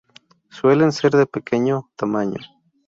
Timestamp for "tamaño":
1.95-2.39